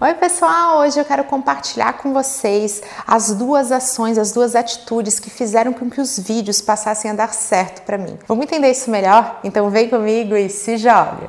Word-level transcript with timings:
Oi, 0.00 0.14
pessoal! 0.14 0.78
Hoje 0.78 1.00
eu 1.00 1.04
quero 1.04 1.24
compartilhar 1.24 1.94
com 1.94 2.12
vocês 2.12 2.80
as 3.04 3.34
duas 3.34 3.72
ações, 3.72 4.16
as 4.16 4.30
duas 4.30 4.54
atitudes 4.54 5.18
que 5.18 5.28
fizeram 5.28 5.72
com 5.72 5.90
que 5.90 6.00
os 6.00 6.16
vídeos 6.16 6.60
passassem 6.60 7.10
a 7.10 7.14
dar 7.14 7.34
certo 7.34 7.82
para 7.82 7.98
mim. 7.98 8.16
Vamos 8.28 8.44
entender 8.44 8.70
isso 8.70 8.92
melhor? 8.92 9.40
Então 9.42 9.68
vem 9.70 9.88
comigo 9.88 10.36
e 10.36 10.48
se 10.48 10.76
joga! 10.76 11.26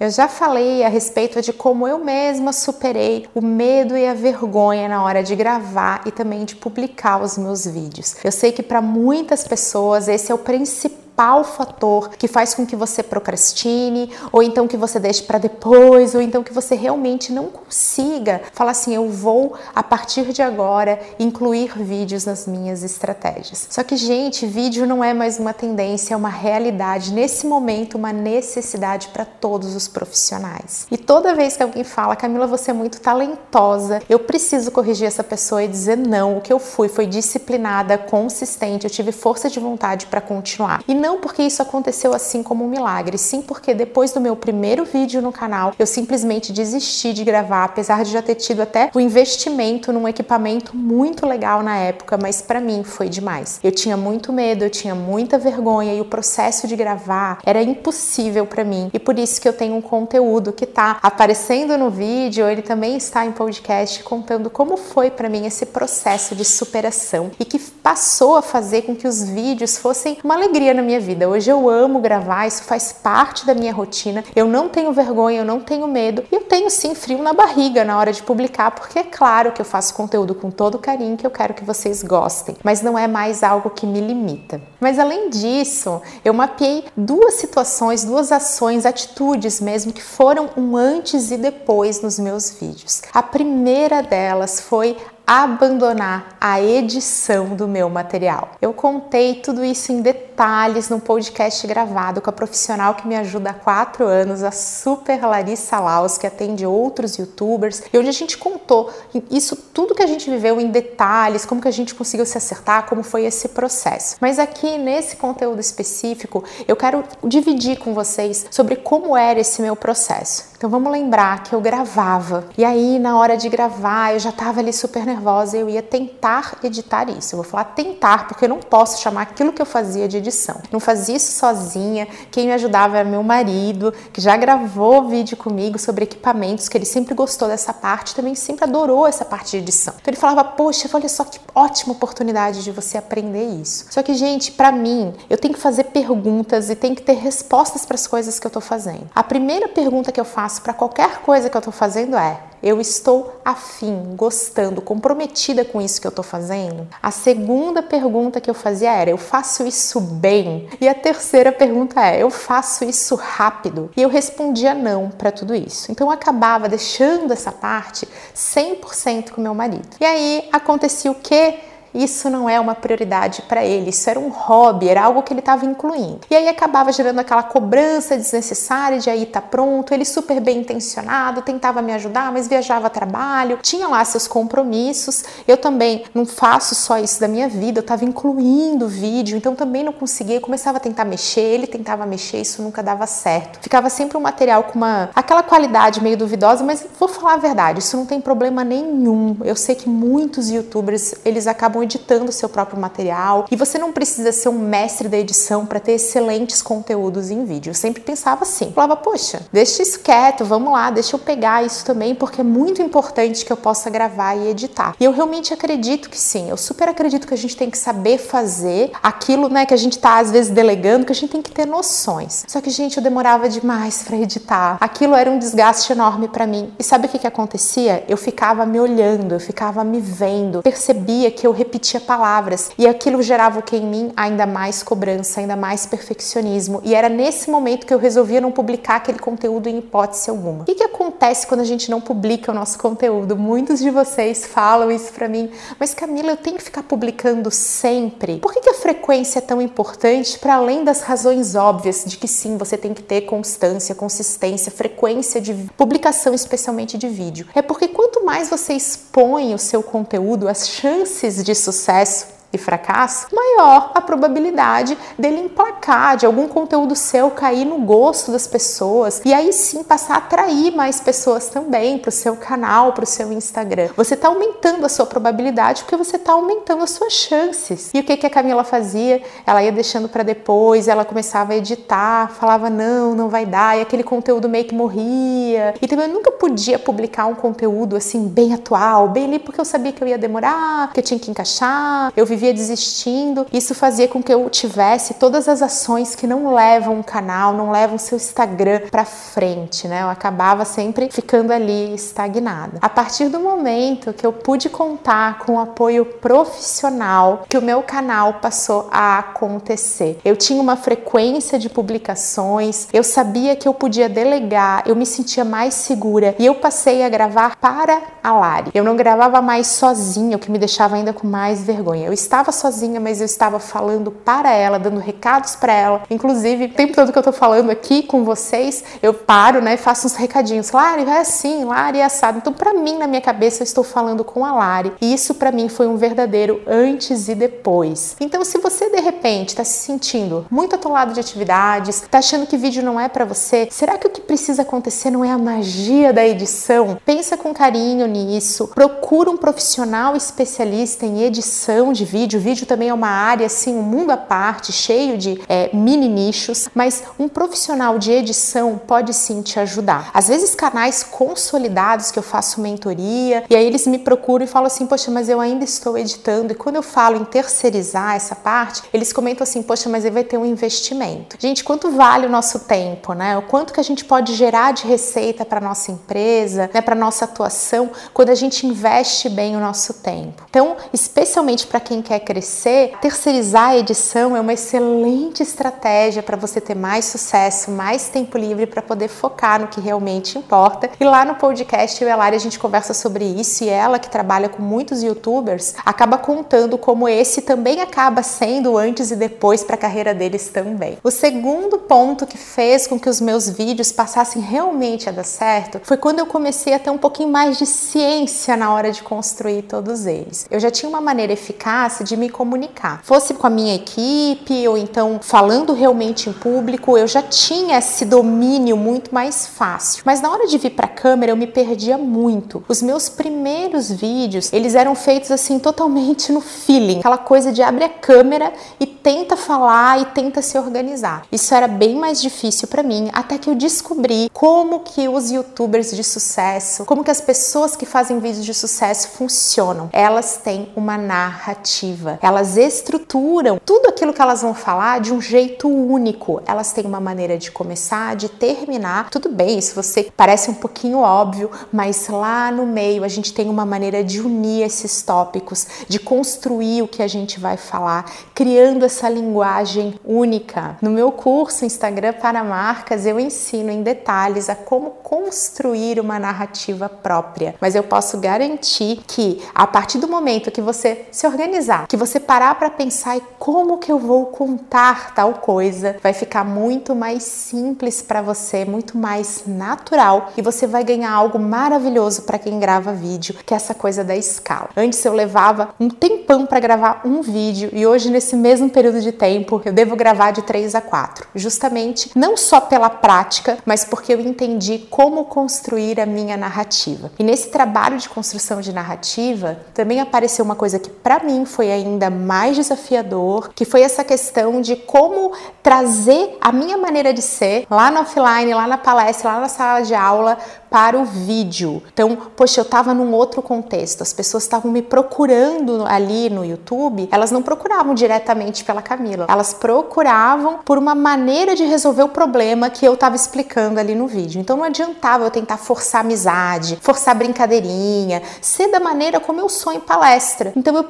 Eu 0.00 0.10
já 0.10 0.28
falei 0.28 0.82
a 0.82 0.88
respeito 0.88 1.42
de 1.42 1.52
como 1.52 1.86
eu 1.86 1.98
mesma 1.98 2.54
superei 2.54 3.28
o 3.34 3.42
medo 3.42 3.98
e 3.98 4.06
a 4.06 4.14
vergonha 4.14 4.88
na 4.88 5.04
hora 5.04 5.22
de 5.22 5.36
gravar 5.36 6.00
e 6.06 6.10
também 6.10 6.46
de 6.46 6.56
publicar 6.56 7.20
os 7.20 7.36
meus 7.36 7.66
vídeos. 7.66 8.16
Eu 8.24 8.32
sei 8.32 8.50
que 8.50 8.62
para 8.62 8.80
muitas 8.80 9.46
pessoas 9.46 10.08
esse 10.08 10.32
é 10.32 10.34
o 10.34 10.38
principal 10.38 10.97
principal 11.18 11.42
fator 11.42 12.10
que 12.10 12.28
faz 12.28 12.54
com 12.54 12.64
que 12.64 12.76
você 12.76 13.02
procrastine, 13.02 14.12
ou 14.30 14.40
então 14.40 14.68
que 14.68 14.76
você 14.76 15.00
deixe 15.00 15.22
para 15.24 15.38
depois, 15.38 16.14
ou 16.14 16.22
então 16.22 16.44
que 16.44 16.52
você 16.52 16.76
realmente 16.76 17.32
não 17.32 17.46
consiga 17.46 18.40
falar 18.52 18.70
assim: 18.70 18.94
eu 18.94 19.10
vou 19.10 19.54
a 19.74 19.82
partir 19.82 20.32
de 20.32 20.40
agora 20.40 21.00
incluir 21.18 21.76
vídeos 21.76 22.24
nas 22.24 22.46
minhas 22.46 22.84
estratégias. 22.84 23.66
Só 23.68 23.82
que, 23.82 23.96
gente, 23.96 24.46
vídeo 24.46 24.86
não 24.86 25.02
é 25.02 25.12
mais 25.12 25.40
uma 25.40 25.52
tendência, 25.52 26.14
é 26.14 26.16
uma 26.16 26.28
realidade, 26.28 27.12
nesse 27.12 27.46
momento, 27.46 27.96
uma 27.96 28.12
necessidade 28.12 29.08
para 29.08 29.24
todos 29.24 29.74
os 29.74 29.88
profissionais. 29.88 30.86
E 30.88 30.96
toda 30.96 31.34
vez 31.34 31.56
que 31.56 31.62
alguém 31.64 31.82
fala, 31.82 32.14
Camila, 32.14 32.46
você 32.46 32.70
é 32.70 32.74
muito 32.74 33.00
talentosa, 33.00 34.00
eu 34.08 34.20
preciso 34.20 34.70
corrigir 34.70 35.08
essa 35.08 35.24
pessoa 35.24 35.64
e 35.64 35.68
dizer: 35.68 35.96
não, 35.96 36.38
o 36.38 36.40
que 36.40 36.52
eu 36.52 36.60
fui 36.60 36.88
foi 36.88 37.06
disciplinada, 37.06 37.98
consistente, 37.98 38.84
eu 38.84 38.90
tive 38.90 39.10
força 39.10 39.50
de 39.50 39.58
vontade 39.58 40.06
para 40.06 40.20
continuar. 40.20 40.82
E 40.86 40.94
não 40.94 41.07
não 41.08 41.16
porque 41.16 41.42
isso 41.42 41.62
aconteceu 41.62 42.12
assim 42.12 42.42
como 42.42 42.66
um 42.66 42.68
milagre, 42.68 43.16
sim 43.16 43.40
porque 43.40 43.72
depois 43.72 44.12
do 44.12 44.20
meu 44.20 44.36
primeiro 44.36 44.84
vídeo 44.84 45.22
no 45.22 45.32
canal, 45.32 45.72
eu 45.78 45.86
simplesmente 45.86 46.52
desisti 46.52 47.14
de 47.14 47.24
gravar, 47.24 47.64
apesar 47.64 48.04
de 48.04 48.10
já 48.10 48.20
ter 48.20 48.34
tido 48.34 48.60
até 48.60 48.90
o 48.94 49.00
investimento 49.00 49.90
num 49.90 50.06
equipamento 50.06 50.76
muito 50.76 51.24
legal 51.24 51.62
na 51.62 51.78
época, 51.78 52.18
mas 52.20 52.42
para 52.42 52.60
mim 52.60 52.84
foi 52.84 53.08
demais. 53.08 53.58
Eu 53.64 53.72
tinha 53.72 53.96
muito 53.96 54.34
medo, 54.34 54.64
eu 54.64 54.68
tinha 54.68 54.94
muita 54.94 55.38
vergonha 55.38 55.94
e 55.94 56.00
o 56.02 56.04
processo 56.04 56.68
de 56.68 56.76
gravar 56.76 57.38
era 57.42 57.62
impossível 57.62 58.44
para 58.44 58.62
mim. 58.62 58.90
E 58.92 58.98
por 58.98 59.18
isso 59.18 59.40
que 59.40 59.48
eu 59.48 59.54
tenho 59.54 59.76
um 59.76 59.80
conteúdo 59.80 60.52
que 60.52 60.66
tá 60.66 60.98
aparecendo 61.02 61.78
no 61.78 61.88
vídeo, 61.88 62.46
ele 62.46 62.60
também 62.60 62.98
está 62.98 63.24
em 63.24 63.32
podcast 63.32 64.02
contando 64.02 64.50
como 64.50 64.76
foi 64.76 65.10
para 65.10 65.30
mim 65.30 65.46
esse 65.46 65.64
processo 65.64 66.36
de 66.36 66.44
superação 66.44 67.30
e 67.40 67.46
que 67.46 67.58
passou 67.58 68.36
a 68.36 68.42
fazer 68.42 68.82
com 68.82 68.94
que 68.94 69.08
os 69.08 69.22
vídeos 69.22 69.78
fossem 69.78 70.18
uma 70.22 70.34
alegria 70.34 70.74
na 70.74 70.82
minha 70.82 70.97
minha 70.98 71.00
vida. 71.00 71.28
Hoje 71.28 71.50
eu 71.50 71.68
amo 71.68 72.00
gravar, 72.00 72.46
isso 72.46 72.62
faz 72.64 72.92
parte 72.92 73.46
da 73.46 73.54
minha 73.54 73.72
rotina. 73.72 74.24
Eu 74.34 74.46
não 74.46 74.68
tenho 74.68 74.92
vergonha, 74.92 75.40
eu 75.40 75.44
não 75.44 75.60
tenho 75.60 75.86
medo. 75.86 76.24
E 76.30 76.34
eu 76.34 76.42
tenho 76.42 76.68
sim 76.68 76.94
frio 76.94 77.22
na 77.22 77.32
barriga 77.32 77.84
na 77.84 77.98
hora 77.98 78.12
de 78.12 78.22
publicar, 78.22 78.72
porque 78.72 78.98
é 78.98 79.04
claro 79.04 79.52
que 79.52 79.60
eu 79.60 79.64
faço 79.64 79.94
conteúdo 79.94 80.34
com 80.34 80.50
todo 80.50 80.78
carinho 80.78 81.16
que 81.16 81.26
eu 81.26 81.30
quero 81.30 81.54
que 81.54 81.64
vocês 81.64 82.02
gostem, 82.02 82.56
mas 82.62 82.82
não 82.82 82.98
é 82.98 83.06
mais 83.06 83.42
algo 83.42 83.70
que 83.70 83.86
me 83.86 84.00
limita. 84.00 84.60
Mas 84.80 84.98
além 84.98 85.30
disso, 85.30 86.02
eu 86.24 86.34
mapeei 86.34 86.84
duas 86.96 87.34
situações, 87.34 88.04
duas 88.04 88.32
ações, 88.32 88.84
atitudes 88.84 89.60
mesmo 89.60 89.92
que 89.92 90.02
foram 90.02 90.50
um 90.56 90.76
antes 90.76 91.30
e 91.30 91.36
depois 91.36 92.02
nos 92.02 92.18
meus 92.18 92.50
vídeos. 92.50 93.02
A 93.12 93.22
primeira 93.22 94.02
delas 94.02 94.60
foi 94.60 94.96
abandonar 95.28 96.38
a 96.40 96.58
edição 96.58 97.54
do 97.54 97.68
meu 97.68 97.90
material. 97.90 98.52
Eu 98.62 98.72
contei 98.72 99.34
tudo 99.34 99.62
isso 99.62 99.92
em 99.92 100.00
detalhes 100.00 100.88
no 100.88 100.98
podcast 100.98 101.66
gravado 101.66 102.22
com 102.22 102.30
a 102.30 102.32
profissional 102.32 102.94
que 102.94 103.06
me 103.06 103.14
ajuda 103.14 103.50
há 103.50 103.52
quatro 103.52 104.06
anos, 104.06 104.42
a 104.42 104.50
super 104.50 105.20
Larissa 105.20 105.78
Laus, 105.78 106.16
que 106.16 106.26
atende 106.26 106.64
outros 106.64 107.18
youtubers, 107.18 107.82
e 107.92 107.98
onde 107.98 108.08
a 108.08 108.12
gente 108.12 108.38
contou 108.38 108.90
isso 109.30 109.54
tudo 109.54 109.94
que 109.94 110.02
a 110.02 110.06
gente 110.06 110.30
viveu 110.30 110.58
em 110.58 110.70
detalhes, 110.70 111.44
como 111.44 111.60
que 111.60 111.68
a 111.68 111.72
gente 111.72 111.94
conseguiu 111.94 112.24
se 112.24 112.38
acertar, 112.38 112.86
como 112.86 113.02
foi 113.02 113.26
esse 113.26 113.50
processo. 113.50 114.16
Mas 114.22 114.38
aqui 114.38 114.78
nesse 114.78 115.16
conteúdo 115.16 115.60
específico, 115.60 116.42
eu 116.66 116.74
quero 116.74 117.04
dividir 117.22 117.78
com 117.78 117.92
vocês 117.92 118.46
sobre 118.50 118.76
como 118.76 119.14
era 119.14 119.40
esse 119.40 119.60
meu 119.60 119.76
processo. 119.76 120.48
Então 120.58 120.68
vamos 120.68 120.90
lembrar 120.90 121.44
que 121.44 121.54
eu 121.54 121.60
gravava. 121.60 122.48
E 122.58 122.64
aí 122.64 122.98
na 122.98 123.16
hora 123.16 123.36
de 123.36 123.48
gravar, 123.48 124.14
eu 124.14 124.18
já 124.18 124.30
estava 124.30 124.58
ali 124.58 124.72
super 124.72 125.06
nervosa 125.06 125.56
e 125.56 125.60
eu 125.60 125.68
ia 125.68 125.80
tentar 125.80 126.58
editar 126.64 127.08
isso. 127.08 127.36
Eu 127.36 127.42
vou 127.42 127.48
falar 127.48 127.62
tentar 127.62 128.26
porque 128.26 128.44
eu 128.44 128.48
não 128.48 128.58
posso 128.58 129.00
chamar 129.00 129.22
aquilo 129.22 129.52
que 129.52 129.62
eu 129.62 129.66
fazia 129.66 130.08
de 130.08 130.16
edição. 130.16 130.60
Não 130.72 130.80
fazia 130.80 131.14
isso 131.14 131.30
sozinha. 131.30 132.08
Quem 132.32 132.48
me 132.48 132.52
ajudava 132.54 132.98
era 132.98 133.08
meu 133.08 133.22
marido, 133.22 133.94
que 134.12 134.20
já 134.20 134.36
gravou 134.36 135.08
vídeo 135.08 135.36
comigo 135.36 135.78
sobre 135.78 136.02
equipamentos, 136.02 136.68
que 136.68 136.76
ele 136.76 136.84
sempre 136.84 137.14
gostou 137.14 137.46
dessa 137.46 137.72
parte, 137.72 138.16
também 138.16 138.34
sempre 138.34 138.64
adorou 138.64 139.06
essa 139.06 139.24
parte 139.24 139.52
de 139.52 139.58
edição. 139.58 139.94
Então 140.00 140.10
ele 140.10 140.20
falava: 140.20 140.42
"Poxa, 140.42 140.90
olha 140.92 141.08
só 141.08 141.22
que 141.22 141.38
ótima 141.54 141.92
oportunidade 141.92 142.64
de 142.64 142.72
você 142.72 142.98
aprender 142.98 143.44
isso". 143.44 143.86
Só 143.90 144.02
que, 144.02 144.12
gente, 144.12 144.50
para 144.50 144.72
mim, 144.72 145.14
eu 145.30 145.38
tenho 145.38 145.54
que 145.54 145.60
fazer 145.60 145.84
perguntas 145.84 146.68
e 146.68 146.74
tenho 146.74 146.96
que 146.96 147.02
ter 147.02 147.14
respostas 147.14 147.86
para 147.86 147.94
as 147.94 148.08
coisas 148.08 148.40
que 148.40 148.46
eu 148.46 148.50
tô 148.50 148.60
fazendo. 148.60 149.08
A 149.14 149.22
primeira 149.22 149.68
pergunta 149.68 150.10
que 150.10 150.20
eu 150.20 150.24
faço 150.24 150.47
faço 150.48 150.62
para 150.62 150.72
qualquer 150.72 151.18
coisa 151.18 151.50
que 151.50 151.56
eu 151.56 151.58
estou 151.58 151.72
fazendo 151.72 152.16
é: 152.16 152.40
eu 152.62 152.80
estou 152.80 153.38
afim, 153.44 154.14
gostando, 154.16 154.80
comprometida 154.80 155.62
com 155.62 155.78
isso 155.78 156.00
que 156.00 156.06
eu 156.06 156.10
estou 156.10 156.24
fazendo? 156.24 156.88
A 157.02 157.10
segunda 157.10 157.82
pergunta 157.82 158.40
que 158.40 158.48
eu 158.48 158.54
fazia 158.54 158.90
era: 158.90 159.10
eu 159.10 159.18
faço 159.18 159.66
isso 159.66 160.00
bem? 160.00 160.66
E 160.80 160.88
a 160.88 160.94
terceira 160.94 161.52
pergunta 161.52 162.00
é: 162.00 162.22
eu 162.22 162.30
faço 162.30 162.82
isso 162.82 163.14
rápido? 163.14 163.90
E 163.94 164.00
eu 164.00 164.08
respondia 164.08 164.72
não 164.72 165.10
para 165.10 165.30
tudo 165.30 165.54
isso. 165.54 165.92
Então 165.92 166.06
eu 166.06 166.10
acabava 166.10 166.66
deixando 166.66 167.30
essa 167.30 167.52
parte 167.52 168.08
100% 168.34 169.32
com 169.32 169.42
meu 169.42 169.54
marido. 169.54 169.88
E 170.00 170.04
aí 170.04 170.48
acontecia 170.50 171.10
o 171.10 171.14
que? 171.14 171.67
Isso 172.02 172.30
não 172.30 172.48
é 172.48 172.60
uma 172.60 172.74
prioridade 172.74 173.42
para 173.42 173.64
ele, 173.64 173.90
isso 173.90 174.08
era 174.08 174.18
um 174.18 174.28
hobby, 174.28 174.88
era 174.88 175.02
algo 175.02 175.22
que 175.22 175.32
ele 175.32 175.40
estava 175.40 175.64
incluindo. 175.64 176.20
E 176.30 176.36
aí 176.36 176.48
acabava 176.48 176.92
gerando 176.92 177.18
aquela 177.18 177.42
cobrança 177.42 178.16
desnecessária 178.16 178.98
de 178.98 179.10
aí 179.10 179.26
tá 179.26 179.40
pronto, 179.40 179.92
ele 179.92 180.04
super 180.04 180.40
bem 180.40 180.58
intencionado, 180.58 181.42
tentava 181.42 181.82
me 181.82 181.92
ajudar, 181.92 182.32
mas 182.32 182.46
viajava 182.46 182.86
a 182.86 182.90
trabalho, 182.90 183.58
tinha 183.62 183.88
lá 183.88 184.04
seus 184.04 184.28
compromissos. 184.28 185.24
Eu 185.46 185.56
também 185.56 186.04
não 186.14 186.24
faço 186.24 186.74
só 186.74 186.98
isso 186.98 187.20
da 187.20 187.26
minha 187.26 187.48
vida, 187.48 187.80
eu 187.80 187.82
estava 187.82 188.04
incluindo 188.04 188.86
vídeo, 188.86 189.36
então 189.36 189.54
também 189.54 189.82
não 189.82 189.92
conseguia, 189.92 190.40
começava 190.40 190.76
a 190.76 190.80
tentar 190.80 191.04
mexer, 191.04 191.40
ele 191.40 191.66
tentava 191.66 192.06
mexer, 192.06 192.40
isso 192.40 192.62
nunca 192.62 192.82
dava 192.82 193.06
certo. 193.06 193.58
Ficava 193.60 193.90
sempre 193.90 194.16
um 194.16 194.20
material 194.20 194.64
com 194.64 194.76
uma 194.76 195.10
aquela 195.14 195.42
qualidade 195.42 196.02
meio 196.02 196.16
duvidosa, 196.16 196.62
mas 196.62 196.84
vou 196.98 197.08
falar 197.08 197.34
a 197.34 197.38
verdade, 197.38 197.80
isso 197.80 197.96
não 197.96 198.06
tem 198.06 198.20
problema 198.20 198.62
nenhum. 198.62 199.36
Eu 199.44 199.56
sei 199.56 199.74
que 199.74 199.88
muitos 199.88 200.50
youtubers, 200.50 201.14
eles 201.24 201.46
acabam 201.46 201.87
editando 201.88 202.30
seu 202.30 202.48
próprio 202.48 202.78
material 202.78 203.46
e 203.50 203.56
você 203.56 203.78
não 203.78 203.92
precisa 203.92 204.30
ser 204.30 204.50
um 204.50 204.58
mestre 204.58 205.08
da 205.08 205.16
edição 205.16 205.64
para 205.64 205.80
ter 205.80 205.92
excelentes 205.92 206.60
conteúdos 206.60 207.30
em 207.30 207.44
vídeo. 207.44 207.70
Eu 207.70 207.74
sempre 207.74 208.02
pensava 208.02 208.42
assim, 208.42 208.70
falava, 208.72 208.96
poxa, 208.96 209.40
deixa 209.52 209.82
isso 209.82 210.00
quieto, 210.00 210.44
vamos 210.44 210.72
lá, 210.72 210.90
deixa 210.90 211.16
eu 211.16 211.18
pegar 211.18 211.64
isso 211.64 211.84
também 211.84 212.14
porque 212.14 212.42
é 212.42 212.44
muito 212.44 212.82
importante 212.82 213.44
que 213.44 213.52
eu 213.52 213.56
possa 213.56 213.88
gravar 213.88 214.34
e 214.34 214.48
editar. 214.48 214.94
E 215.00 215.04
eu 215.04 215.12
realmente 215.12 215.52
acredito 215.52 216.10
que 216.10 216.18
sim, 216.18 216.50
eu 216.50 216.56
super 216.56 216.88
acredito 216.88 217.26
que 217.26 217.34
a 217.34 217.38
gente 217.38 217.56
tem 217.56 217.70
que 217.70 217.78
saber 217.78 218.18
fazer 218.18 218.90
aquilo, 219.02 219.48
né, 219.48 219.64
que 219.64 219.74
a 219.74 219.76
gente 219.76 219.98
tá 219.98 220.18
às 220.18 220.30
vezes 220.30 220.50
delegando, 220.50 221.06
que 221.06 221.12
a 221.12 221.14
gente 221.14 221.30
tem 221.30 221.42
que 221.42 221.50
ter 221.50 221.66
noções. 221.66 222.44
Só 222.46 222.60
que, 222.60 222.70
gente, 222.70 222.96
eu 222.96 223.02
demorava 223.02 223.48
demais 223.48 224.02
para 224.02 224.16
editar. 224.16 224.76
Aquilo 224.80 225.14
era 225.14 225.30
um 225.30 225.38
desgaste 225.38 225.92
enorme 225.92 226.28
para 226.28 226.46
mim. 226.46 226.72
E 226.78 226.84
sabe 226.84 227.06
o 227.06 227.08
que 227.08 227.18
que 227.18 227.26
acontecia? 227.26 228.04
Eu 228.08 228.16
ficava 228.16 228.66
me 228.66 228.78
olhando, 228.78 229.32
eu 229.32 229.40
ficava 229.40 229.82
me 229.84 230.00
vendo, 230.00 230.62
percebia 230.62 231.30
que 231.30 231.46
eu 231.46 231.52
repetia 231.68 232.00
palavras 232.00 232.70
e 232.78 232.86
aquilo 232.86 233.22
gerava 233.22 233.58
o 233.58 233.62
que 233.62 233.76
em 233.76 233.86
mim? 233.86 234.12
Ainda 234.16 234.46
mais 234.46 234.82
cobrança, 234.82 235.40
ainda 235.40 235.54
mais 235.54 235.84
perfeccionismo. 235.84 236.80
E 236.82 236.94
era 236.94 237.10
nesse 237.10 237.50
momento 237.50 237.86
que 237.86 237.92
eu 237.92 237.98
resolvia 237.98 238.40
não 238.40 238.50
publicar 238.50 238.96
aquele 238.96 239.18
conteúdo 239.18 239.68
em 239.68 239.78
hipótese 239.78 240.30
alguma. 240.30 240.62
O 240.62 240.64
que, 240.64 240.74
que 240.74 240.82
acontece 240.82 241.46
quando 241.46 241.60
a 241.60 241.64
gente 241.64 241.90
não 241.90 242.00
publica 242.00 242.50
o 242.50 242.54
nosso 242.54 242.78
conteúdo? 242.78 243.36
Muitos 243.36 243.80
de 243.80 243.90
vocês 243.90 244.46
falam 244.46 244.90
isso 244.90 245.12
para 245.12 245.28
mim, 245.28 245.50
mas 245.78 245.92
Camila, 245.92 246.30
eu 246.30 246.36
tenho 246.38 246.56
que 246.56 246.62
ficar 246.62 246.82
publicando 246.82 247.50
sempre. 247.50 248.38
Por 248.38 248.54
que, 248.54 248.60
que 248.62 248.70
a 248.70 248.74
frequência 248.74 249.38
é 249.38 249.42
tão 249.42 249.60
importante 249.60 250.38
para 250.38 250.54
além 250.54 250.84
das 250.84 251.02
razões 251.02 251.54
óbvias 251.54 252.04
de 252.06 252.16
que 252.16 252.26
sim, 252.26 252.56
você 252.56 252.78
tem 252.78 252.94
que 252.94 253.02
ter 253.02 253.22
constância, 253.22 253.94
consistência, 253.94 254.72
frequência 254.72 255.40
de 255.40 255.52
publicação, 255.76 256.32
especialmente 256.32 256.96
de 256.96 257.08
vídeo? 257.08 257.46
É 257.54 257.60
porque 257.60 257.88
quanto 257.88 258.24
mais 258.24 258.48
você 258.48 258.72
expõe 258.72 259.54
o 259.54 259.58
seu 259.58 259.82
conteúdo, 259.82 260.48
as 260.48 260.68
chances 260.68 261.44
de 261.44 261.57
sucesso 261.58 262.37
e 262.52 262.58
fracasso, 262.58 263.26
maior 263.32 263.92
a 263.94 264.00
probabilidade 264.00 264.96
dele 265.18 265.40
emplacar, 265.40 266.16
de 266.16 266.24
algum 266.24 266.48
conteúdo 266.48 266.94
seu 266.96 267.30
cair 267.30 267.64
no 267.64 267.78
gosto 267.78 268.32
das 268.32 268.46
pessoas 268.46 269.20
e 269.24 269.34
aí 269.34 269.52
sim 269.52 269.82
passar 269.82 270.14
a 270.14 270.18
atrair 270.18 270.74
mais 270.74 271.00
pessoas 271.00 271.48
também 271.48 271.98
para 271.98 272.08
o 272.08 272.12
seu 272.12 272.36
canal, 272.36 272.92
para 272.92 273.04
o 273.04 273.06
seu 273.06 273.32
Instagram. 273.32 273.88
Você 273.96 274.14
está 274.14 274.28
aumentando 274.28 274.84
a 274.86 274.88
sua 274.88 275.04
probabilidade 275.04 275.82
porque 275.82 275.96
você 275.96 276.16
está 276.16 276.32
aumentando 276.32 276.82
as 276.82 276.90
suas 276.90 277.12
chances. 277.12 277.90
E 277.92 278.00
o 278.00 278.04
que, 278.04 278.16
que 278.16 278.26
a 278.26 278.30
Camila 278.30 278.64
fazia? 278.64 279.22
Ela 279.46 279.62
ia 279.62 279.72
deixando 279.72 280.08
para 280.08 280.22
depois, 280.22 280.88
ela 280.88 281.04
começava 281.04 281.52
a 281.52 281.56
editar, 281.56 282.30
falava 282.30 282.70
não, 282.70 283.14
não 283.14 283.28
vai 283.28 283.44
dar, 283.44 283.76
e 283.78 283.82
aquele 283.82 284.02
conteúdo 284.02 284.48
meio 284.48 284.64
que 284.64 284.74
morria. 284.74 285.74
E 285.80 285.86
também 285.86 286.06
eu 286.06 286.12
nunca 286.12 286.30
podia 286.32 286.78
publicar 286.78 287.26
um 287.26 287.34
conteúdo 287.34 287.96
assim 287.96 288.26
bem 288.26 288.54
atual, 288.54 289.08
bem 289.08 289.24
ali 289.24 289.38
porque 289.38 289.60
eu 289.60 289.64
sabia 289.64 289.92
que 289.92 290.02
eu 290.02 290.08
ia 290.08 290.18
demorar, 290.18 290.92
que 290.92 291.00
eu 291.00 291.04
tinha 291.04 291.18
que 291.20 291.30
encaixar. 291.30 292.12
Eu 292.16 292.24
vivia 292.24 292.37
desistindo. 292.52 293.46
Isso 293.52 293.74
fazia 293.74 294.08
com 294.08 294.22
que 294.22 294.32
eu 294.32 294.48
tivesse 294.48 295.14
todas 295.14 295.48
as 295.48 295.62
ações 295.62 296.14
que 296.14 296.26
não 296.26 296.54
levam 296.54 297.00
o 297.00 297.04
canal, 297.04 297.52
não 297.52 297.70
levam 297.70 297.98
seu 297.98 298.16
Instagram 298.16 298.82
para 298.90 299.04
frente, 299.04 299.86
né? 299.86 300.02
Eu 300.02 300.08
acabava 300.08 300.64
sempre 300.64 301.08
ficando 301.10 301.52
ali 301.52 301.94
estagnada. 301.94 302.78
A 302.80 302.88
partir 302.88 303.28
do 303.28 303.40
momento 303.40 304.12
que 304.12 304.26
eu 304.26 304.32
pude 304.32 304.68
contar 304.68 305.38
com 305.40 305.54
o 305.54 305.60
apoio 305.60 306.04
profissional 306.04 307.44
que 307.48 307.58
o 307.58 307.62
meu 307.62 307.82
canal 307.82 308.34
passou 308.34 308.88
a 308.90 309.18
acontecer. 309.18 310.18
Eu 310.24 310.36
tinha 310.36 310.60
uma 310.60 310.76
frequência 310.76 311.58
de 311.58 311.68
publicações, 311.68 312.88
eu 312.92 313.02
sabia 313.02 313.56
que 313.56 313.66
eu 313.66 313.74
podia 313.74 314.08
delegar, 314.08 314.82
eu 314.86 314.96
me 314.96 315.06
sentia 315.06 315.44
mais 315.44 315.74
segura 315.74 316.34
e 316.38 316.46
eu 316.46 316.54
passei 316.54 317.02
a 317.02 317.08
gravar 317.08 317.56
para 317.56 318.00
a 318.22 318.32
Lari. 318.32 318.70
Eu 318.74 318.84
não 318.84 318.96
gravava 318.96 319.40
mais 319.40 319.66
sozinha, 319.66 320.36
o 320.36 320.40
que 320.40 320.50
me 320.50 320.58
deixava 320.58 320.96
ainda 320.96 321.12
com 321.12 321.26
mais 321.26 321.62
vergonha. 321.62 322.06
Eu 322.06 322.12
estava 322.28 322.52
sozinha, 322.52 323.00
mas 323.00 323.20
eu 323.20 323.24
estava 323.24 323.58
falando 323.58 324.10
para 324.10 324.52
ela, 324.52 324.78
dando 324.78 325.00
recados 325.00 325.56
para 325.56 325.72
ela. 325.72 326.02
Inclusive, 326.10 326.66
o 326.66 326.68
tempo 326.68 326.94
todo 326.94 327.10
que 327.10 327.18
eu 327.18 327.22
tô 327.22 327.32
falando 327.32 327.70
aqui 327.70 328.02
com 328.02 328.22
vocês, 328.22 328.84
eu 329.02 329.14
paro, 329.14 329.62
né, 329.62 329.78
faço 329.78 330.06
uns 330.06 330.14
recadinhos. 330.14 330.70
Lari, 330.70 331.06
vai 331.06 331.20
assim, 331.22 331.64
Lari 331.64 331.98
é 331.98 332.04
assado. 332.04 332.38
Então, 332.38 332.52
para 332.52 332.74
mim, 332.74 332.98
na 332.98 333.06
minha 333.06 333.22
cabeça, 333.22 333.62
eu 333.62 333.64
estou 333.64 333.82
falando 333.82 334.22
com 334.22 334.44
a 334.44 334.52
Lari. 334.52 334.92
E 335.00 335.14
isso 335.14 335.34
para 335.34 335.50
mim 335.50 335.70
foi 335.70 335.86
um 335.86 335.96
verdadeiro 335.96 336.60
antes 336.66 337.28
e 337.28 337.34
depois. 337.34 338.14
Então, 338.20 338.44
se 338.44 338.58
você 338.58 338.90
de 338.90 339.00
repente 339.00 339.48
está 339.48 339.64
se 339.64 339.78
sentindo 339.86 340.46
muito 340.50 340.74
atolado 340.74 341.14
de 341.14 341.20
atividades, 341.20 342.02
está 342.02 342.18
achando 342.18 342.46
que 342.46 342.58
vídeo 342.58 342.82
não 342.82 343.00
é 343.00 343.08
para 343.08 343.24
você, 343.24 343.68
será 343.70 343.96
que 343.96 344.06
o 344.06 344.10
que 344.10 344.20
precisa 344.20 344.62
acontecer 344.62 345.10
não 345.10 345.24
é 345.24 345.30
a 345.30 345.38
magia 345.38 346.12
da 346.12 346.26
edição? 346.26 346.98
Pensa 347.06 347.38
com 347.38 347.54
carinho 347.54 348.06
nisso. 348.06 348.68
Procura 348.68 349.30
um 349.30 349.36
profissional 349.38 350.14
especialista 350.14 351.06
em 351.06 351.22
edição 351.22 351.90
de 351.90 352.04
vídeo. 352.04 352.17
O 352.24 352.40
vídeo 352.40 352.66
também 352.66 352.88
é 352.88 352.94
uma 352.94 353.08
área 353.08 353.46
assim, 353.46 353.74
um 353.74 353.82
mundo 353.82 354.10
à 354.10 354.16
parte, 354.16 354.72
cheio 354.72 355.16
de 355.16 355.40
é, 355.48 355.70
mini 355.72 356.08
nichos, 356.08 356.68
mas 356.74 357.02
um 357.18 357.28
profissional 357.28 357.98
de 357.98 358.10
edição 358.10 358.80
pode 358.86 359.14
sim 359.14 359.42
te 359.42 359.60
ajudar. 359.60 360.10
Às 360.12 360.28
vezes 360.28 360.54
canais 360.54 361.04
consolidados 361.04 362.10
que 362.10 362.18
eu 362.18 362.22
faço 362.22 362.60
mentoria 362.60 363.44
e 363.48 363.54
aí 363.54 363.64
eles 363.64 363.86
me 363.86 363.98
procuram 363.98 364.44
e 364.44 364.48
falam 364.48 364.66
assim, 364.66 364.86
poxa, 364.86 365.10
mas 365.10 365.28
eu 365.28 365.40
ainda 365.40 365.64
estou 365.64 365.96
editando. 365.96 366.52
E 366.52 366.56
quando 366.56 366.76
eu 366.76 366.82
falo 366.82 367.16
em 367.16 367.24
terceirizar 367.24 368.16
essa 368.16 368.34
parte, 368.34 368.82
eles 368.92 369.12
comentam 369.12 369.44
assim, 369.44 369.62
poxa, 369.62 369.88
mas 369.88 370.04
ele 370.04 370.14
vai 370.14 370.24
ter 370.24 370.38
um 370.38 370.44
investimento. 370.44 371.36
Gente, 371.38 371.62
quanto 371.62 371.90
vale 371.90 372.26
o 372.26 372.30
nosso 372.30 372.60
tempo, 372.60 373.12
né? 373.12 373.36
O 373.36 373.42
quanto 373.42 373.72
que 373.72 373.80
a 373.80 373.84
gente 373.84 374.04
pode 374.04 374.34
gerar 374.34 374.72
de 374.72 374.86
receita 374.86 375.44
para 375.44 375.60
nossa 375.60 375.92
empresa, 375.92 376.70
né? 376.72 376.80
Para 376.80 376.94
nossa 376.94 377.24
atuação, 377.24 377.90
quando 378.12 378.30
a 378.30 378.34
gente 378.34 378.66
investe 378.66 379.28
bem 379.28 379.56
o 379.56 379.60
nosso 379.60 379.94
tempo. 379.94 380.44
Então, 380.48 380.76
especialmente 380.92 381.66
para 381.66 381.80
quem 381.80 382.02
quer 382.08 382.20
crescer, 382.20 382.92
terceirizar 383.02 383.68
a 383.68 383.76
edição 383.76 384.34
é 384.34 384.40
uma 384.40 384.54
excelente 384.54 385.42
estratégia 385.42 386.22
para 386.22 386.38
você 386.38 386.58
ter 386.58 386.74
mais 386.74 387.04
sucesso, 387.04 387.70
mais 387.70 388.08
tempo 388.08 388.38
livre 388.38 388.66
para 388.66 388.80
poder 388.80 389.08
focar 389.08 389.60
no 389.60 389.68
que 389.68 389.78
realmente 389.78 390.38
importa. 390.38 390.88
E 390.98 391.04
lá 391.04 391.22
no 391.26 391.34
podcast 391.34 392.00
eu 392.00 392.08
e 392.08 392.10
a 392.10 392.16
Lari 392.16 392.34
a 392.34 392.40
gente 392.40 392.58
conversa 392.58 392.94
sobre 392.94 393.26
isso 393.26 393.62
e 393.62 393.68
ela 393.68 393.98
que 393.98 394.08
trabalha 394.08 394.48
com 394.48 394.62
muitos 394.62 395.02
youtubers 395.02 395.74
acaba 395.84 396.16
contando 396.16 396.78
como 396.78 397.06
esse 397.06 397.42
também 397.42 397.82
acaba 397.82 398.22
sendo 398.22 398.78
antes 398.78 399.10
e 399.10 399.16
depois 399.16 399.62
para 399.62 399.74
a 399.74 399.78
carreira 399.78 400.14
deles 400.14 400.48
também. 400.48 400.96
O 401.04 401.10
segundo 401.10 401.76
ponto 401.76 402.26
que 402.26 402.38
fez 402.38 402.86
com 402.86 402.98
que 402.98 403.10
os 403.10 403.20
meus 403.20 403.50
vídeos 403.50 403.92
passassem 403.92 404.40
realmente 404.40 405.10
a 405.10 405.12
dar 405.12 405.24
certo 405.24 405.78
foi 405.84 405.98
quando 405.98 406.20
eu 406.20 406.26
comecei 406.26 406.72
a 406.72 406.78
ter 406.78 406.88
um 406.88 406.96
pouquinho 406.96 407.28
mais 407.28 407.58
de 407.58 407.66
ciência 407.66 408.56
na 408.56 408.72
hora 408.72 408.90
de 408.90 409.02
construir 409.02 409.62
todos 409.62 410.06
eles. 410.06 410.46
Eu 410.50 410.58
já 410.58 410.70
tinha 410.70 410.88
uma 410.88 411.02
maneira 411.02 411.34
eficaz 411.34 411.97
de 412.04 412.16
me 412.16 412.28
comunicar, 412.28 413.00
fosse 413.02 413.34
com 413.34 413.46
a 413.46 413.50
minha 413.50 413.74
equipe 413.74 414.66
ou 414.68 414.76
então 414.76 415.18
falando 415.22 415.72
realmente 415.72 416.28
em 416.28 416.32
público, 416.32 416.96
eu 416.96 417.06
já 417.06 417.22
tinha 417.22 417.78
esse 417.78 418.04
domínio 418.04 418.76
muito 418.76 419.14
mais 419.14 419.46
fácil. 419.46 420.02
Mas 420.04 420.20
na 420.20 420.30
hora 420.30 420.46
de 420.46 420.58
vir 420.58 420.70
para 420.70 420.86
a 420.86 420.90
câmera 420.90 421.32
eu 421.32 421.36
me 421.36 421.46
perdia 421.46 421.98
muito. 421.98 422.64
Os 422.68 422.82
meus 422.82 423.08
primeiros 423.08 423.90
vídeos, 423.90 424.52
eles 424.52 424.74
eram 424.74 424.94
feitos 424.94 425.30
assim 425.30 425.58
totalmente 425.58 426.32
no 426.32 426.40
feeling, 426.40 426.98
aquela 426.98 427.18
coisa 427.18 427.52
de 427.52 427.62
abre 427.62 427.84
a 427.84 427.88
câmera 427.88 428.52
e 428.78 428.86
tenta 428.86 429.36
falar 429.36 430.00
e 430.00 430.04
tenta 430.06 430.42
se 430.42 430.58
organizar. 430.58 431.24
Isso 431.30 431.54
era 431.54 431.66
bem 431.66 431.96
mais 431.96 432.20
difícil 432.20 432.68
para 432.68 432.82
mim, 432.82 433.08
até 433.12 433.38
que 433.38 433.48
eu 433.48 433.54
descobri 433.54 434.30
como 434.32 434.80
que 434.80 435.08
os 435.08 435.30
youtubers 435.30 435.90
de 435.90 436.04
sucesso, 436.04 436.84
como 436.84 437.04
que 437.04 437.10
as 437.10 437.20
pessoas 437.20 437.76
que 437.76 437.86
fazem 437.86 438.18
vídeos 438.18 438.44
de 438.44 438.54
sucesso 438.54 439.08
funcionam. 439.08 439.90
Elas 439.92 440.38
têm 440.38 440.68
uma 440.76 440.96
narrativa. 440.96 441.87
Elas 442.22 442.56
estruturam 442.56 443.60
tudo 443.64 443.88
aquilo 443.88 444.12
que 444.12 444.22
elas 444.22 444.42
vão 444.42 444.54
falar 444.54 445.00
de 445.00 445.12
um 445.12 445.20
jeito 445.20 445.68
único. 445.68 446.42
Elas 446.46 446.72
têm 446.72 446.84
uma 446.84 447.00
maneira 447.00 447.36
de 447.38 447.50
começar, 447.50 448.16
de 448.16 448.28
terminar. 448.28 449.10
Tudo 449.10 449.28
bem, 449.28 449.58
isso 449.58 449.74
você 449.74 450.10
parece 450.16 450.50
um 450.50 450.54
pouquinho 450.54 450.98
óbvio, 450.98 451.50
mas 451.72 452.08
lá 452.08 452.50
no 452.50 452.66
meio 452.66 453.04
a 453.04 453.08
gente 453.08 453.32
tem 453.32 453.48
uma 453.48 453.64
maneira 453.64 454.02
de 454.02 454.20
unir 454.20 454.62
esses 454.62 455.02
tópicos, 455.02 455.66
de 455.88 455.98
construir 455.98 456.82
o 456.82 456.88
que 456.88 457.02
a 457.02 457.08
gente 457.08 457.38
vai 457.38 457.56
falar, 457.56 458.04
criando 458.34 458.84
essa 458.84 459.08
linguagem 459.08 459.94
única. 460.04 460.76
No 460.82 460.90
meu 460.90 461.12
curso 461.12 461.64
Instagram 461.64 462.14
para 462.14 462.42
marcas, 462.42 463.06
eu 463.06 463.18
ensino 463.18 463.70
em 463.70 463.82
detalhes 463.82 464.48
a 464.48 464.54
como 464.54 464.90
construir 465.02 466.00
uma 466.00 466.18
narrativa 466.18 466.88
própria. 466.88 467.54
Mas 467.60 467.74
eu 467.74 467.82
posso 467.82 468.18
garantir 468.18 469.00
que 469.06 469.42
a 469.54 469.66
partir 469.66 469.98
do 469.98 470.08
momento 470.08 470.50
que 470.50 470.60
você 470.60 471.06
se 471.10 471.26
organizar, 471.26 471.67
que 471.88 471.96
você 471.96 472.18
parar 472.18 472.54
para 472.54 472.70
pensar 472.70 473.16
em 473.16 473.22
como 473.38 473.78
que 473.78 473.90
eu 473.90 473.98
vou 473.98 474.26
contar 474.26 475.14
tal 475.14 475.34
coisa, 475.34 475.96
vai 476.02 476.12
ficar 476.12 476.44
muito 476.44 476.94
mais 476.94 477.22
simples 477.22 478.02
para 478.02 478.22
você, 478.22 478.64
muito 478.64 478.96
mais 478.96 479.42
natural 479.46 480.32
e 480.36 480.42
você 480.42 480.66
vai 480.66 480.84
ganhar 480.84 481.12
algo 481.12 481.38
maravilhoso 481.38 482.22
para 482.22 482.38
quem 482.38 482.58
grava 482.58 482.92
vídeo, 482.92 483.34
que 483.44 483.54
é 483.54 483.56
essa 483.56 483.74
coisa 483.74 484.04
da 484.04 484.16
escala. 484.16 484.70
Antes 484.76 485.04
eu 485.04 485.12
levava 485.12 485.70
um 485.78 485.88
tempão 485.88 486.46
para 486.46 486.60
gravar 486.60 487.02
um 487.04 487.20
vídeo 487.20 487.70
e 487.72 487.86
hoje 487.86 488.10
nesse 488.10 488.36
mesmo 488.36 488.70
período 488.70 489.00
de 489.00 489.12
tempo 489.12 489.60
eu 489.64 489.72
devo 489.72 489.96
gravar 489.96 490.30
de 490.30 490.42
3 490.42 490.74
a 490.74 490.80
4, 490.80 491.28
justamente 491.34 492.10
não 492.14 492.36
só 492.36 492.60
pela 492.60 492.90
prática, 492.90 493.58
mas 493.66 493.84
porque 493.84 494.14
eu 494.14 494.20
entendi 494.20 494.86
como 494.90 495.24
construir 495.24 496.00
a 496.00 496.06
minha 496.06 496.36
narrativa. 496.36 497.10
E 497.18 497.24
nesse 497.24 497.48
trabalho 497.48 497.98
de 497.98 498.08
construção 498.08 498.60
de 498.60 498.72
narrativa, 498.72 499.58
também 499.74 500.00
apareceu 500.00 500.44
uma 500.44 500.54
coisa 500.54 500.78
que 500.78 500.90
para 500.90 501.20
mim 501.20 501.44
foi 501.44 501.57
ainda 501.66 502.08
mais 502.08 502.56
desafiador, 502.56 503.50
que 503.54 503.64
foi 503.64 503.82
essa 503.82 504.04
questão 504.04 504.60
de 504.60 504.76
como 504.76 505.32
trazer 505.62 506.36
a 506.40 506.52
minha 506.52 506.78
maneira 506.78 507.12
de 507.12 507.22
ser 507.22 507.66
lá 507.70 507.90
no 507.90 508.00
offline, 508.00 508.54
lá 508.54 508.66
na 508.66 508.78
palestra, 508.78 509.32
lá 509.32 509.40
na 509.40 509.48
sala 509.48 509.82
de 509.82 509.94
aula 509.94 510.38
para 510.70 510.98
o 510.98 511.04
vídeo. 511.04 511.82
Então, 511.92 512.16
poxa, 512.36 512.60
eu 512.60 512.62
estava 512.62 512.92
num 512.92 513.12
outro 513.12 513.42
contexto. 513.42 514.02
As 514.02 514.12
pessoas 514.12 514.42
estavam 514.42 514.70
me 514.70 514.82
procurando 514.82 515.84
ali 515.86 516.30
no 516.30 516.44
YouTube, 516.44 517.08
elas 517.10 517.30
não 517.30 517.42
procuravam 517.42 517.94
diretamente 517.94 518.64
pela 518.64 518.82
Camila. 518.82 519.26
Elas 519.28 519.54
procuravam 519.54 520.58
por 520.64 520.78
uma 520.78 520.94
maneira 520.94 521.54
de 521.54 521.64
resolver 521.64 522.02
o 522.02 522.08
problema 522.08 522.70
que 522.70 522.86
eu 522.86 522.94
estava 522.94 523.16
explicando 523.16 523.80
ali 523.80 523.94
no 523.94 524.06
vídeo. 524.06 524.40
Então 524.40 524.56
não 524.56 524.64
adiantava 524.64 525.24
eu 525.24 525.30
tentar 525.30 525.56
forçar 525.56 526.02
amizade, 526.02 526.78
forçar 526.80 527.14
brincadeirinha, 527.14 528.22
ser 528.40 528.68
da 528.68 528.80
maneira 528.80 529.20
como 529.20 529.40
eu 529.40 529.48
sou 529.48 529.72
em 529.72 529.80
palestra. 529.80 530.52
Então 530.56 530.76
eu 530.76 530.84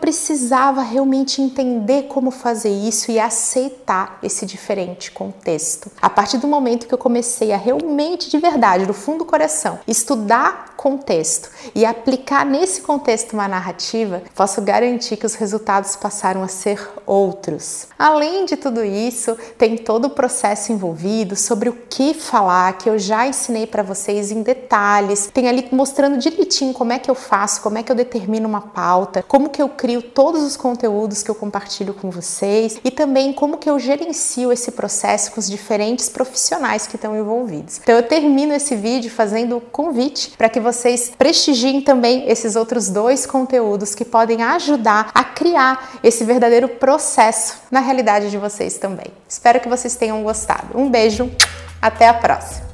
precisava 0.59 0.83
realmente 0.83 1.41
entender 1.41 2.05
como 2.09 2.33
fazer 2.33 2.71
isso 2.71 3.13
e 3.13 3.21
aceitar 3.21 4.19
esse 4.25 4.45
diferente 4.45 5.13
contexto. 5.13 5.89
A 6.03 6.11
partir 6.11 6.39
do 6.39 6.49
momento 6.49 6.89
que 6.89 6.93
eu 6.93 6.99
comecei 6.99 7.53
a 7.53 7.57
realmente 7.57 8.29
de 8.29 8.39
verdade, 8.39 8.85
do 8.85 8.93
fundo 8.93 9.19
do 9.19 9.25
coração, 9.25 9.79
estudar 9.87 10.68
contexto 10.79 11.51
e 11.75 11.85
aplicar 11.85 12.47
nesse 12.47 12.83
contexto 12.83 13.33
uma 13.33 13.49
narrativa, 13.49 14.23
posso 14.33 14.63
garantir 14.63 15.17
que 15.17 15.27
os 15.27 15.35
resultados 15.35 15.97
passaram 15.97 16.41
a 16.41 16.47
ser 16.47 16.89
outros. 17.05 17.89
Além 17.99 18.45
de 18.45 18.57
tudo 18.57 18.85
isso, 18.85 19.37
tem 19.59 19.77
todo 19.77 20.05
o 20.05 20.11
processo 20.11 20.71
envolvido 20.71 21.35
sobre 21.35 21.69
o 21.69 21.73
que 21.91 22.15
falar, 22.15 22.79
que 22.79 22.89
eu 22.89 22.97
já 22.97 23.27
ensinei 23.27 23.67
para 23.67 23.83
vocês 23.83 24.31
em 24.31 24.41
detalhes. 24.41 25.29
Tem 25.35 25.49
ali 25.49 25.67
mostrando 25.73 26.17
direitinho 26.17 26.73
como 26.73 26.93
é 26.93 26.99
que 27.01 27.11
eu 27.11 27.15
faço, 27.17 27.61
como 27.61 27.77
é 27.77 27.83
que 27.83 27.91
eu 27.91 27.97
determino 27.97 28.49
uma 28.49 28.61
pauta, 28.61 29.25
como 29.27 29.51
que 29.51 29.61
eu 29.61 29.69
crio 29.69 30.01
todos 30.01 30.45
os 30.45 30.57
conteúdos 30.57 31.25
que 31.25 31.31
eu 31.31 31.35
compartilho 31.35 31.93
com 31.93 32.09
vocês 32.09 32.79
e 32.85 32.91
também 32.93 33.33
como 33.33 33.57
que 33.57 33.69
eu 33.69 33.81
gerencio 33.81 34.53
esse 34.53 34.71
processo 34.71 35.33
com 35.33 35.41
os 35.41 35.51
diferentes 35.51 36.09
profissionais 36.09 36.87
que 36.87 36.95
estão 36.95 37.19
envolvidos. 37.19 37.81
Então 37.83 37.97
eu 37.97 38.03
termino 38.05 38.53
esse 38.53 38.77
vídeo 38.77 39.11
fazendo 39.11 39.57
o 39.57 39.61
convite 39.61 40.35
para 40.39 40.49
que 40.49 40.68
vocês 40.69 41.11
prestigiem 41.17 41.81
também 41.81 42.29
esses 42.29 42.55
outros 42.55 42.91
dois 42.91 43.25
conteúdos 43.25 43.95
que 43.95 44.05
podem 44.05 44.43
ajudar 44.43 45.11
a 45.15 45.25
criar 45.25 45.99
esse 46.03 46.25
verdadeiro 46.25 46.69
processo 46.69 47.57
na 47.71 47.81
realidade 47.81 48.31
de 48.31 48.37
vocês 48.37 48.77
também. 48.77 49.07
Espero 49.27 49.61
que 49.61 49.69
vocês 49.69 49.97
tenham 49.97 50.23
gostado. 50.23 50.79
Um 50.79 50.91
beijo, 50.91 51.31
até 51.81 52.07
a 52.07 52.13
próxima! 52.13 52.68